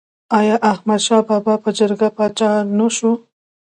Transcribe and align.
آیا 0.37 0.55
احمد 0.71 1.01
شاه 1.05 1.23
بابا 1.29 1.53
په 1.63 1.69
جرګه 1.77 2.09
پاچا 2.17 2.51
نه 2.77 2.87
شو؟ 2.95 3.11